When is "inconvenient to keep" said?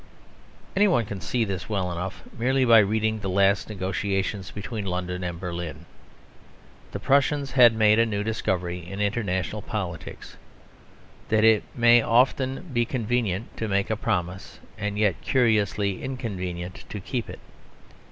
16.01-17.29